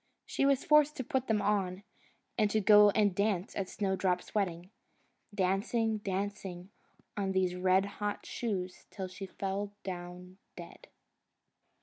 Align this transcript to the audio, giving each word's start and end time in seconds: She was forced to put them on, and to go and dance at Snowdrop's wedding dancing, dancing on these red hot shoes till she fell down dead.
She 0.25 0.47
was 0.47 0.63
forced 0.65 0.97
to 0.97 1.03
put 1.03 1.27
them 1.27 1.43
on, 1.43 1.83
and 2.35 2.49
to 2.49 2.59
go 2.59 2.89
and 2.89 3.13
dance 3.13 3.55
at 3.55 3.69
Snowdrop's 3.69 4.33
wedding 4.33 4.71
dancing, 5.31 5.99
dancing 5.99 6.71
on 7.15 7.33
these 7.33 7.53
red 7.53 7.85
hot 8.01 8.25
shoes 8.25 8.87
till 8.89 9.07
she 9.07 9.27
fell 9.27 9.73
down 9.83 10.39
dead. 10.55 10.87